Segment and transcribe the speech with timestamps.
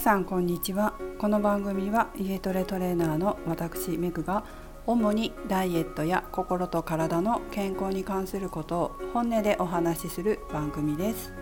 [0.00, 0.94] さんこんにちは。
[1.18, 4.44] この番組は家トレトレーナーの私メグが
[4.86, 11.34] 主にダイエットや心と体の健康に関することを本音でお話しする番組です。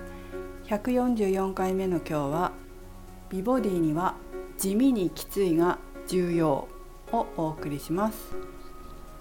[0.64, 2.52] 144回目の今日は
[3.30, 4.16] 美ボディには
[4.56, 5.78] 地味にきついが
[6.08, 6.66] 重要
[7.12, 8.34] をお送りします。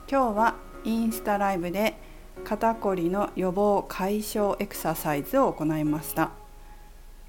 [0.09, 1.95] 今日はインスタライブで
[2.43, 6.46] 肩こりの予防解消エクササイズを行いました。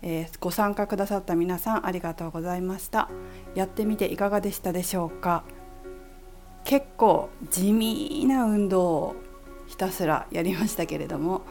[0.03, 3.09] えー、ご参加くださった皆さんありがとうございました。
[3.55, 5.45] やってみていかがでしたでしょうか？
[6.65, 9.17] 結構地味な運動を
[9.67, 11.43] ひたすらやりましたけれども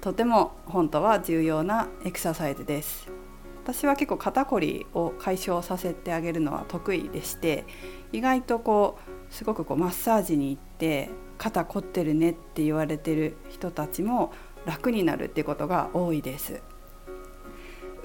[0.00, 3.08] とても本当は重要なエクササイズです。
[3.64, 7.64] 私は結構肩こりを解消させてあげるのは得意でして
[8.12, 8.98] 意外とこ
[9.30, 14.32] うすごくこうマッサージに行って肩凝ってるねって言われてる人たちも
[14.66, 16.62] 楽になるってことが多いです。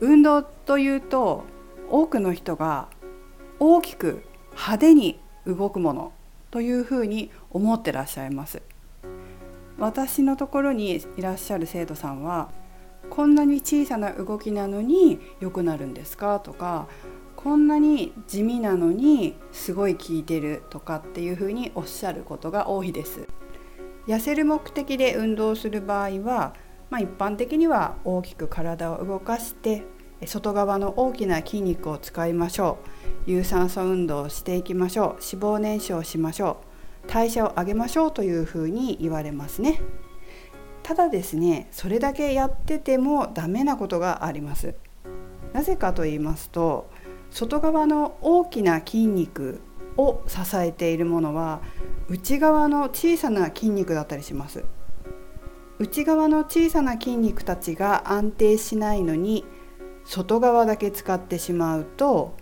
[0.02, 1.44] 運動というと
[1.88, 2.88] 多くの人が
[3.60, 6.12] 大きく派手に動くもの
[6.50, 8.64] というふうに思ってらっしゃいます。
[9.78, 12.50] 私のところにいらっしゃる生徒さんは
[13.10, 16.88] こんなに小さな動きなのに良くなるんですかとか
[17.36, 23.28] こんなに地味なのにすごい効いてるとかっていうふうにおっしゃることが多いです。
[24.08, 26.56] 痩せる目的で運動する場合は
[26.92, 29.84] まあ、一般的には大きく体を動かして
[30.26, 32.78] 外側の大きな筋肉を使いましょ
[33.26, 33.32] う。
[33.32, 35.08] 有酸素運動をしていきましょう。
[35.08, 36.58] 脂肪燃焼しましょ
[37.08, 37.10] う。
[37.10, 39.82] 代謝を上げましょうというふうに言われますね。
[40.84, 44.76] ただですねそれだけやっててもダメなことがあります。
[45.54, 46.90] なぜかと言いますと
[47.30, 49.62] 外側の大きな筋肉
[49.96, 51.62] を支えているものは
[52.10, 54.66] 内側の小さな筋肉だったりします。
[55.82, 59.44] 内側の小さな筋肉たちが安定しないのに
[60.06, 62.36] 外側だけ使ってしまうと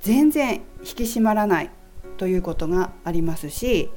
[0.00, 1.70] 全然引き締まらない
[2.16, 3.90] ということがありますし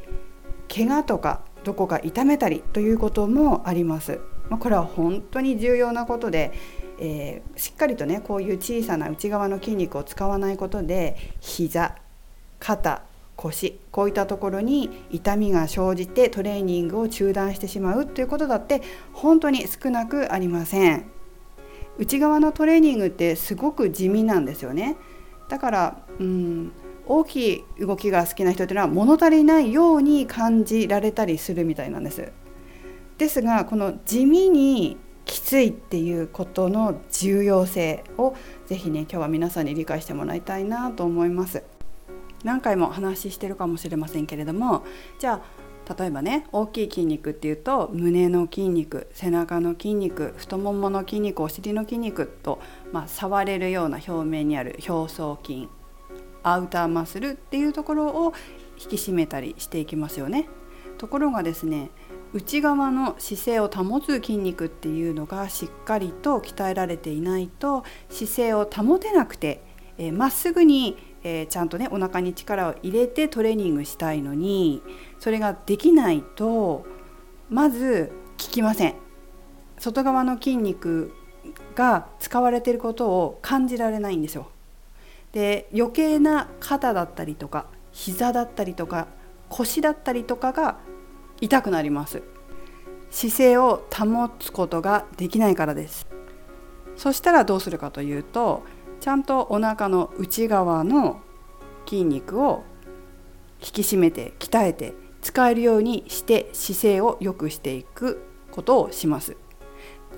[0.67, 4.19] 怪我とかどこか痛めたりということもあります。
[4.49, 6.51] まあ、これは本当に重要なことで、
[6.99, 11.95] えー、しっかりとねこういう小さな内側の筋肉を使わないことで膝
[12.59, 13.03] 肩
[13.35, 21.05] 腰こういったところに痛みが生じてトレーニングを中断してしまうということだって本当に少なくありません。
[21.97, 24.97] 内側のトレーニングってすごく地味なんですよね。
[25.49, 26.71] だからうん
[27.05, 32.31] 大きい動きが好きな人っていうのは物足りないように感じられたりするみたいなんです。
[33.17, 41.63] ですがこの地味にきついっていうことの重要性をぜひね今日は皆さんに理解してもらいたいなと思います。
[42.43, 44.83] 何回も話してるかもしれませんけれども
[45.19, 45.63] じゃあ
[45.97, 52.59] 例えばね大きい筋肉っていうと胸の筋肉背中の筋肉太ももの筋肉お尻の筋肉と、
[52.91, 55.67] まあ、触れるような表面にある表層筋
[56.43, 58.33] アウターマッスルっていうところを
[58.81, 60.49] 引き締めたりしていきますよね。
[60.97, 61.89] ところがですね
[62.33, 69.61] 内側の姿勢を保つ筋肉っていうのがしっかりと鍛えられていないと姿勢を保てなくて
[69.97, 74.81] ま、えー、っすぐにえー、ちゃんとねお腹に力を入れてトレーニングしたいのに
[75.19, 76.85] それができないと
[77.49, 78.11] まず
[78.41, 78.95] 効きません。
[79.77, 81.11] 外側の筋肉
[81.75, 84.49] が使われていることを感じられないんですよ。
[85.31, 89.07] で余計な肩だったりとか膝だったりとか
[89.49, 90.77] 腰だったりとかが
[91.41, 92.21] 痛くなります。
[93.11, 96.07] 姿勢を保つことができないからです。
[96.95, 98.63] そしたらどうするかというと
[99.03, 101.19] ちゃんとお腹の内側の
[101.85, 102.63] 筋肉を
[103.59, 109.35] 引き締めて鍛えて使えるようにして姿勢を良くしていくことをします。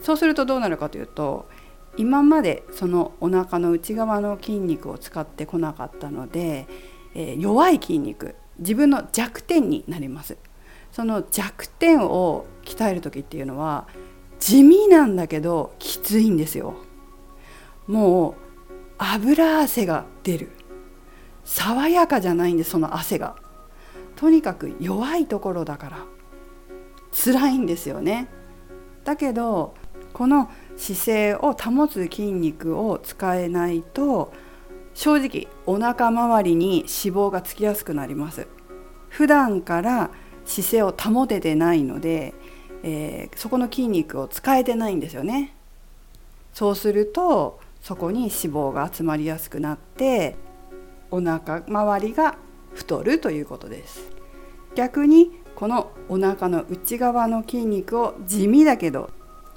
[0.04, 1.50] そうするとどうなるかというと
[1.98, 6.68] 今までそのお腹の内側の筋肉を使ってこなかったので、
[7.16, 10.38] えー、弱い筋肉自分の弱点になります。
[10.92, 13.88] その弱点を鍛える時っていうのは
[14.38, 16.76] 地味なんだけどきついんですよ。
[17.88, 18.45] もう
[18.98, 20.50] 油汗が出る。
[21.44, 23.36] 爽やかじゃないんでその汗が。
[24.16, 26.06] とにかく弱いところだから。
[27.12, 28.28] 辛いんですよね。
[29.04, 29.76] だけど
[30.14, 34.34] この姿勢を保つ筋肉を使えないと
[34.94, 38.48] 正直お腹周りに脂肪がつきやすくなります。
[39.10, 40.10] 普段から
[40.46, 42.34] 姿勢を保ててないので、
[42.84, 45.56] えー、そこの筋肉を使えてないんですよね。
[46.54, 50.36] そうするとそこに脂肪が集まりやすくなって
[51.12, 52.36] お腹周りが
[52.74, 54.10] 太るということです。
[54.74, 59.12] 逆にこのお腹の内側の筋肉を地味だけど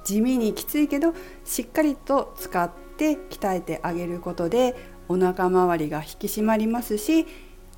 [0.04, 1.14] 地味にきついけど
[1.46, 4.76] しっかりと使って鍛えてあげることで
[5.08, 7.26] お腹周りが引き締まりますし、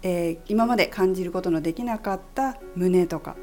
[0.02, 3.36] えー、今まで感じることのできなかった胸とか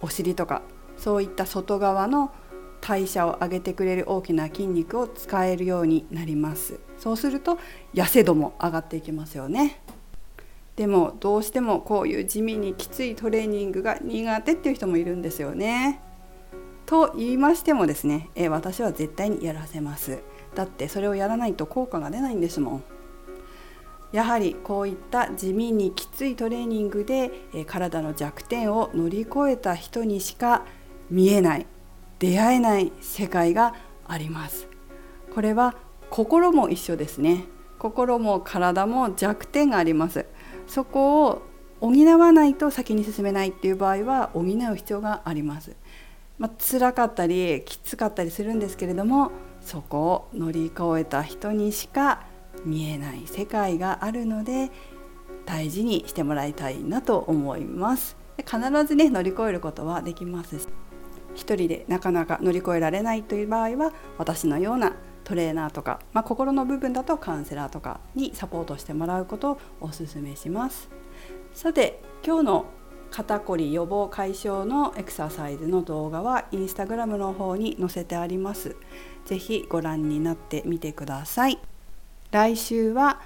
[0.00, 0.62] お尻とか
[0.96, 2.32] そういった外側の
[2.80, 6.80] 代謝を上げてくれる大きな筋肉を使えるようになります。
[6.98, 7.58] そうすると
[7.94, 9.80] 痩せ度も上がっていきますよね。
[10.76, 16.00] でもどうしてもこういう地味にきついトレーニングが苦手っていう人もいるんですよね。
[16.86, 20.20] と言いましてもですね、え私は絶対にやらせます。
[20.54, 22.82] だってそれをやらないと効果が出ないんですもん。
[24.12, 30.64] やはりこういった地味にきついトレーニングで、え体の弱点を乗り越えた人にしか
[31.10, 31.66] 見えない。
[32.20, 33.74] 出会えない世界が
[34.06, 34.68] あります。
[35.34, 35.74] これは
[36.10, 37.46] 心も一緒ですね。
[37.78, 40.26] 心も体も弱点があります。
[40.66, 41.42] そこを
[41.80, 45.74] 補わないと先に進めないっていう場合は補う必要があります。
[46.38, 49.30] まあ、辛かったりきつかったりするんですけれども
[49.60, 52.22] そこを乗り越えた人にしか
[52.64, 54.70] 見えない世界があるので
[55.44, 58.16] 大事にしてもらいたいなと思います。
[58.38, 60.66] 必ずね乗り越えることはできます
[61.40, 64.92] 一人でなかなか乗り越えられないという場合は私のような
[65.24, 70.90] トレーナーとか、まあ、心の部分だとカウンセラーとかにサポートしてもらうことをお勧めします。
[71.54, 72.66] さて今日の
[73.10, 78.76] 肩こり予防解消のエクササイズの動画はインスタグラムの方に載せてあります。
[79.24, 81.58] 是非ご覧になってみてください。
[82.30, 83.20] 来週は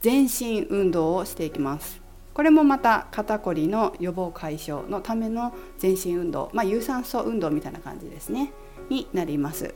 [0.00, 2.01] 全身運動をしていきます。
[2.34, 8.52] これもまた肩こりの予防解消のための全身運動、まあ、有酸素運動みたいな感じですね。
[8.88, 9.74] になります。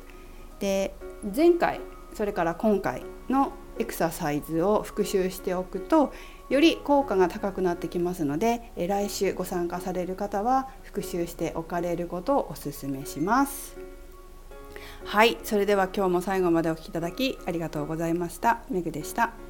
[0.59, 0.95] で
[1.35, 1.81] 前回
[2.15, 6.13] それから今回のエクササイズを復習しておくと
[6.49, 13.79] より効果が高くなってきますので来週ご参加される方は復習しておかれることをお勧めします。
[15.05, 18.63] はいそれでは今日も最後までお聴きいただきありがとうございました。
[18.71, 19.46] めぐでした。